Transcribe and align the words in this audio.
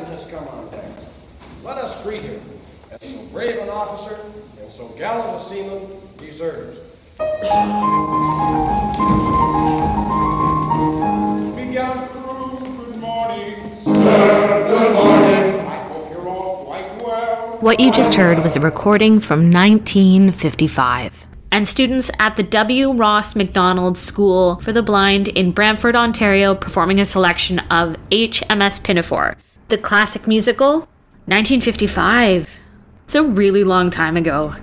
captain 0.00 0.18
has 0.18 0.30
come 0.30 0.48
on 0.48 0.70
deck. 0.70 0.84
Let 1.62 1.78
us 1.78 2.02
greet 2.02 2.22
him 2.22 2.40
as 2.90 3.10
so 3.10 3.22
brave 3.26 3.58
an 3.58 3.68
officer 3.68 4.18
and 4.60 4.70
so 4.70 4.88
gallant 4.88 5.42
a 5.42 5.48
seaman 5.48 5.86
deserves. 6.18 6.78
Begun 11.56 12.08
crew, 12.08 12.58
good 12.60 12.96
morning. 12.96 13.56
Good 13.84 14.92
morning. 14.94 15.60
I 15.66 15.84
hope 15.88 16.10
you're 16.10 16.28
all 16.28 16.64
quite 16.64 17.04
well. 17.04 17.58
What 17.60 17.80
you 17.80 17.92
just 17.92 18.14
heard 18.14 18.38
was 18.42 18.56
a 18.56 18.60
recording 18.60 19.20
from 19.20 19.50
1955. 19.50 21.26
And 21.52 21.66
students 21.66 22.12
at 22.20 22.36
the 22.36 22.44
W. 22.44 22.92
Ross 22.92 23.34
Macdonald 23.34 23.98
School 23.98 24.60
for 24.60 24.72
the 24.72 24.84
Blind 24.84 25.28
in 25.28 25.50
Brantford, 25.50 25.96
Ontario, 25.96 26.54
performing 26.54 27.00
a 27.00 27.04
selection 27.04 27.58
of 27.70 27.96
HMS 28.10 28.82
Pinafore, 28.84 29.36
the 29.70 29.78
classic 29.78 30.26
musical, 30.26 30.80
1955. 31.26 32.60
It's 33.06 33.14
a 33.14 33.22
really 33.22 33.62
long 33.62 33.88
time 33.88 34.16
ago. 34.16 34.56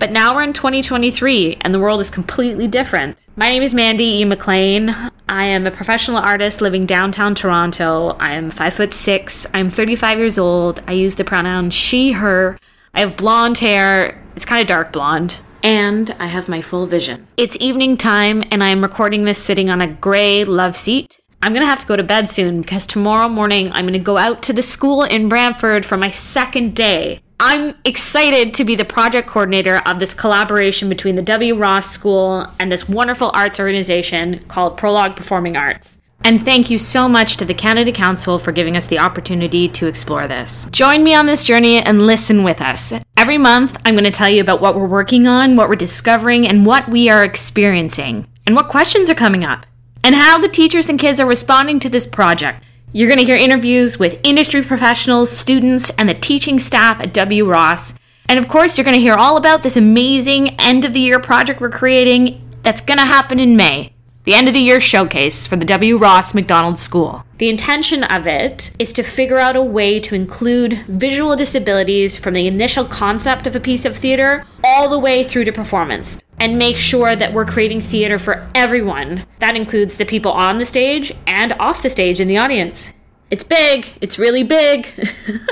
But 0.00 0.10
now 0.10 0.34
we're 0.34 0.42
in 0.42 0.52
2023 0.52 1.58
and 1.60 1.72
the 1.72 1.78
world 1.78 2.00
is 2.00 2.10
completely 2.10 2.66
different. 2.66 3.24
My 3.36 3.48
name 3.48 3.62
is 3.62 3.72
Mandy 3.72 4.04
E. 4.04 4.24
MacLean. 4.24 4.90
I 5.28 5.44
am 5.44 5.64
a 5.64 5.70
professional 5.70 6.16
artist 6.16 6.60
living 6.60 6.86
downtown 6.86 7.36
Toronto. 7.36 8.16
I 8.18 8.32
am 8.32 8.50
five 8.50 8.74
foot 8.74 8.92
six. 8.92 9.46
I'm 9.54 9.68
35 9.68 10.18
years 10.18 10.38
old. 10.40 10.82
I 10.88 10.92
use 10.92 11.14
the 11.14 11.24
pronoun 11.24 11.70
she, 11.70 12.10
her. 12.12 12.58
I 12.94 13.00
have 13.00 13.16
blonde 13.16 13.58
hair. 13.58 14.20
It's 14.34 14.44
kind 14.44 14.60
of 14.60 14.66
dark 14.66 14.92
blonde. 14.92 15.40
And 15.62 16.10
I 16.18 16.26
have 16.26 16.48
my 16.48 16.62
full 16.62 16.86
vision. 16.86 17.28
It's 17.36 17.56
evening 17.60 17.96
time 17.96 18.42
and 18.50 18.64
I'm 18.64 18.82
recording 18.82 19.24
this 19.24 19.38
sitting 19.38 19.70
on 19.70 19.80
a 19.80 19.86
gray 19.86 20.42
love 20.44 20.74
seat. 20.74 21.21
I'm 21.42 21.52
gonna 21.52 21.66
have 21.66 21.80
to 21.80 21.86
go 21.88 21.96
to 21.96 22.04
bed 22.04 22.28
soon 22.28 22.60
because 22.60 22.86
tomorrow 22.86 23.28
morning 23.28 23.72
I'm 23.72 23.84
gonna 23.84 23.98
go 23.98 24.16
out 24.16 24.44
to 24.44 24.52
the 24.52 24.62
school 24.62 25.02
in 25.02 25.28
Brantford 25.28 25.84
for 25.84 25.96
my 25.96 26.08
second 26.08 26.76
day. 26.76 27.20
I'm 27.40 27.74
excited 27.84 28.54
to 28.54 28.64
be 28.64 28.76
the 28.76 28.84
project 28.84 29.28
coordinator 29.28 29.78
of 29.84 29.98
this 29.98 30.14
collaboration 30.14 30.88
between 30.88 31.16
the 31.16 31.22
W. 31.22 31.56
Ross 31.56 31.90
School 31.90 32.46
and 32.60 32.70
this 32.70 32.88
wonderful 32.88 33.32
arts 33.34 33.58
organization 33.58 34.38
called 34.46 34.76
Prologue 34.76 35.16
Performing 35.16 35.56
Arts. 35.56 35.98
And 36.24 36.44
thank 36.44 36.70
you 36.70 36.78
so 36.78 37.08
much 37.08 37.36
to 37.38 37.44
the 37.44 37.54
Canada 37.54 37.90
Council 37.90 38.38
for 38.38 38.52
giving 38.52 38.76
us 38.76 38.86
the 38.86 39.00
opportunity 39.00 39.66
to 39.70 39.88
explore 39.88 40.28
this. 40.28 40.68
Join 40.70 41.02
me 41.02 41.16
on 41.16 41.26
this 41.26 41.44
journey 41.44 41.78
and 41.78 42.06
listen 42.06 42.44
with 42.44 42.60
us. 42.60 42.92
Every 43.16 43.38
month, 43.38 43.76
I'm 43.84 43.94
going 43.94 44.04
to 44.04 44.12
tell 44.12 44.28
you 44.28 44.40
about 44.40 44.60
what 44.60 44.76
we're 44.76 44.86
working 44.86 45.26
on, 45.26 45.56
what 45.56 45.68
we're 45.68 45.74
discovering, 45.74 46.46
and 46.46 46.64
what 46.64 46.88
we 46.88 47.08
are 47.08 47.24
experiencing, 47.24 48.28
and 48.46 48.54
what 48.54 48.68
questions 48.68 49.10
are 49.10 49.16
coming 49.16 49.44
up, 49.44 49.66
and 50.04 50.14
how 50.14 50.38
the 50.38 50.48
teachers 50.48 50.88
and 50.88 50.98
kids 50.98 51.20
are 51.20 51.26
responding 51.26 51.80
to 51.80 51.88
this 51.88 52.06
project. 52.06 52.64
You're 52.92 53.08
going 53.08 53.18
to 53.18 53.24
hear 53.24 53.36
interviews 53.36 53.98
with 53.98 54.20
industry 54.22 54.62
professionals, 54.62 55.30
students, 55.30 55.90
and 55.90 56.08
the 56.08 56.14
teaching 56.14 56.58
staff 56.58 57.00
at 57.00 57.14
W. 57.14 57.48
Ross. 57.48 57.94
And 58.26 58.38
of 58.38 58.48
course, 58.48 58.76
you're 58.76 58.84
going 58.84 58.96
to 58.96 59.00
hear 59.00 59.14
all 59.14 59.36
about 59.36 59.62
this 59.62 59.76
amazing 59.76 60.60
end 60.60 60.84
of 60.84 60.92
the 60.92 61.00
year 61.00 61.18
project 61.18 61.60
we're 61.60 61.70
creating 61.70 62.48
that's 62.62 62.80
going 62.80 62.98
to 62.98 63.06
happen 63.06 63.40
in 63.40 63.56
May 63.56 63.92
the 64.24 64.34
end 64.34 64.46
of 64.46 64.54
the 64.54 64.60
year 64.60 64.80
showcase 64.80 65.48
for 65.48 65.56
the 65.56 65.64
W. 65.64 65.96
Ross 65.96 66.32
Macdonald 66.32 66.78
School. 66.78 67.24
The 67.38 67.48
intention 67.48 68.04
of 68.04 68.24
it 68.26 68.70
is 68.78 68.92
to 68.92 69.02
figure 69.02 69.38
out 69.38 69.56
a 69.56 69.62
way 69.62 69.98
to 69.98 70.14
include 70.14 70.84
visual 70.86 71.34
disabilities 71.34 72.16
from 72.16 72.34
the 72.34 72.46
initial 72.46 72.84
concept 72.84 73.48
of 73.48 73.56
a 73.56 73.60
piece 73.60 73.84
of 73.84 73.96
theater 73.96 74.46
all 74.62 74.88
the 74.88 74.98
way 74.98 75.24
through 75.24 75.44
to 75.46 75.52
performance 75.52 76.20
and 76.42 76.58
make 76.58 76.76
sure 76.76 77.14
that 77.14 77.32
we're 77.32 77.46
creating 77.46 77.80
theater 77.80 78.18
for 78.18 78.48
everyone. 78.52 79.24
That 79.38 79.56
includes 79.56 79.96
the 79.96 80.04
people 80.04 80.32
on 80.32 80.58
the 80.58 80.64
stage 80.64 81.12
and 81.24 81.52
off 81.52 81.82
the 81.84 81.88
stage 81.88 82.18
in 82.18 82.26
the 82.26 82.36
audience. 82.36 82.92
It's 83.30 83.44
big, 83.44 83.86
it's 84.00 84.18
really 84.18 84.42
big. 84.42 84.88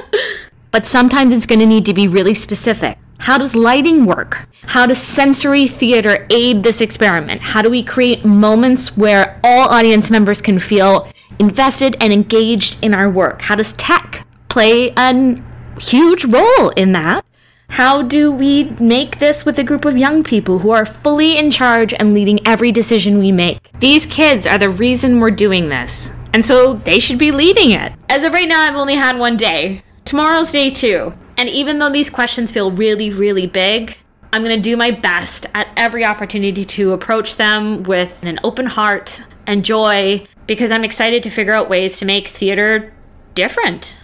but 0.72 0.88
sometimes 0.88 1.32
it's 1.32 1.46
going 1.46 1.60
to 1.60 1.66
need 1.66 1.86
to 1.86 1.94
be 1.94 2.08
really 2.08 2.34
specific. 2.34 2.98
How 3.18 3.38
does 3.38 3.54
lighting 3.54 4.04
work? 4.04 4.48
How 4.62 4.86
does 4.86 5.00
sensory 5.00 5.68
theater 5.68 6.26
aid 6.28 6.64
this 6.64 6.80
experiment? 6.80 7.40
How 7.40 7.62
do 7.62 7.70
we 7.70 7.84
create 7.84 8.24
moments 8.24 8.96
where 8.96 9.38
all 9.44 9.68
audience 9.68 10.10
members 10.10 10.42
can 10.42 10.58
feel 10.58 11.08
invested 11.38 11.96
and 12.00 12.12
engaged 12.12 12.82
in 12.82 12.94
our 12.94 13.08
work? 13.08 13.42
How 13.42 13.54
does 13.54 13.74
tech 13.74 14.26
play 14.48 14.92
a 14.96 15.40
huge 15.78 16.24
role 16.24 16.70
in 16.70 16.90
that? 16.92 17.24
How 17.70 18.02
do 18.02 18.32
we 18.32 18.64
make 18.80 19.18
this 19.18 19.44
with 19.44 19.58
a 19.58 19.64
group 19.64 19.84
of 19.84 19.96
young 19.96 20.24
people 20.24 20.58
who 20.58 20.70
are 20.70 20.84
fully 20.84 21.38
in 21.38 21.52
charge 21.52 21.94
and 21.94 22.12
leading 22.12 22.46
every 22.46 22.72
decision 22.72 23.18
we 23.18 23.30
make? 23.30 23.70
These 23.78 24.06
kids 24.06 24.44
are 24.44 24.58
the 24.58 24.68
reason 24.68 25.20
we're 25.20 25.30
doing 25.30 25.68
this, 25.68 26.12
and 26.34 26.44
so 26.44 26.74
they 26.74 26.98
should 26.98 27.16
be 27.16 27.30
leading 27.30 27.70
it. 27.70 27.92
As 28.08 28.24
of 28.24 28.32
right 28.32 28.48
now, 28.48 28.60
I've 28.60 28.74
only 28.74 28.96
had 28.96 29.18
one 29.18 29.36
day. 29.36 29.82
Tomorrow's 30.04 30.50
day 30.50 30.68
two. 30.70 31.14
And 31.38 31.48
even 31.48 31.78
though 31.78 31.88
these 31.88 32.10
questions 32.10 32.50
feel 32.50 32.72
really, 32.72 33.08
really 33.08 33.46
big, 33.46 33.96
I'm 34.32 34.42
going 34.42 34.56
to 34.56 34.60
do 34.60 34.76
my 34.76 34.90
best 34.90 35.46
at 35.54 35.68
every 35.76 36.04
opportunity 36.04 36.64
to 36.64 36.92
approach 36.92 37.36
them 37.36 37.84
with 37.84 38.24
an 38.24 38.40
open 38.44 38.66
heart 38.66 39.22
and 39.46 39.64
joy 39.64 40.26
because 40.46 40.72
I'm 40.72 40.84
excited 40.84 41.22
to 41.22 41.30
figure 41.30 41.54
out 41.54 41.70
ways 41.70 41.98
to 42.00 42.04
make 42.04 42.28
theater 42.28 42.92
different 43.34 43.96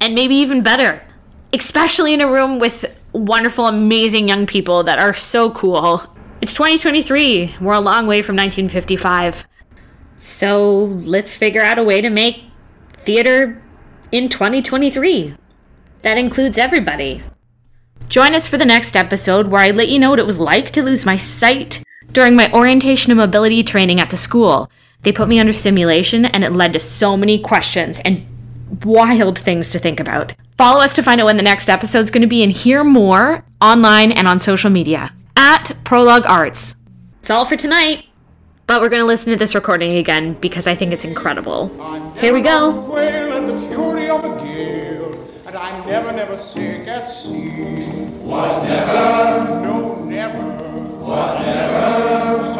and 0.00 0.14
maybe 0.14 0.34
even 0.36 0.62
better, 0.62 1.06
especially 1.52 2.14
in 2.14 2.20
a 2.20 2.26
room 2.30 2.58
with 2.58 2.98
wonderful, 3.12 3.66
amazing 3.66 4.28
young 4.28 4.46
people 4.46 4.82
that 4.84 4.98
are 4.98 5.14
so 5.14 5.50
cool. 5.50 6.02
It's 6.40 6.54
2023. 6.54 7.56
We're 7.60 7.74
a 7.74 7.80
long 7.80 8.06
way 8.06 8.22
from 8.22 8.36
1955. 8.36 9.44
So 10.16 10.84
let's 10.84 11.34
figure 11.34 11.62
out 11.62 11.78
a 11.78 11.84
way 11.84 12.00
to 12.00 12.10
make 12.10 12.44
theater 12.92 13.62
in 14.10 14.28
2023. 14.28 15.36
That 16.00 16.18
includes 16.18 16.58
everybody. 16.58 17.22
Join 18.08 18.34
us 18.34 18.46
for 18.46 18.58
the 18.58 18.64
next 18.64 18.96
episode 18.96 19.48
where 19.48 19.62
I 19.62 19.70
let 19.70 19.88
you 19.88 19.98
know 19.98 20.10
what 20.10 20.18
it 20.18 20.26
was 20.26 20.40
like 20.40 20.70
to 20.72 20.82
lose 20.82 21.06
my 21.06 21.16
sight 21.16 21.82
during 22.12 22.36
my 22.36 22.52
orientation 22.52 23.10
and 23.10 23.18
mobility 23.18 23.62
training 23.62 24.00
at 24.00 24.10
the 24.10 24.16
school. 24.16 24.70
They 25.02 25.12
put 25.12 25.28
me 25.28 25.40
under 25.40 25.52
simulation 25.52 26.24
and 26.24 26.44
it 26.44 26.52
led 26.52 26.72
to 26.74 26.80
so 26.80 27.16
many 27.16 27.38
questions 27.38 28.00
and 28.00 28.26
wild 28.84 29.38
things 29.38 29.70
to 29.70 29.78
think 29.78 29.98
about. 29.98 30.34
Follow 30.62 30.78
us 30.80 30.94
to 30.94 31.02
find 31.02 31.20
out 31.20 31.24
when 31.24 31.36
the 31.36 31.42
next 31.42 31.68
episode 31.68 32.04
is 32.04 32.10
going 32.12 32.22
to 32.22 32.28
be 32.28 32.44
and 32.44 32.52
hear 32.52 32.84
more 32.84 33.44
online 33.60 34.12
and 34.12 34.28
on 34.28 34.38
social 34.38 34.70
media 34.70 35.12
at 35.34 35.72
Prologue 35.82 36.24
Arts. 36.24 36.76
It's 37.18 37.30
all 37.30 37.44
for 37.44 37.56
tonight, 37.56 38.04
but 38.68 38.80
we're 38.80 38.88
going 38.88 39.02
to 39.02 39.06
listen 39.06 39.32
to 39.32 39.36
this 39.36 39.56
recording 39.56 39.96
again 39.96 40.34
because 40.34 40.68
I 40.68 40.76
think 40.76 40.92
it's 40.92 41.04
incredible. 41.04 41.66
Here 42.20 42.32
we 42.32 42.42
go. 42.42 42.70
Whatever. 42.80 43.40
No, 49.64 50.04
never. 50.04 50.42
Whatever. 51.00 52.51